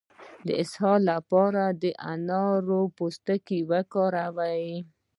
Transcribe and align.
د 0.45 0.47
اسهال 0.61 1.01
لپاره 1.11 1.63
د 1.81 1.83
انارو 2.13 2.81
پوستکی 2.97 3.59
وکاروئ 3.71 4.65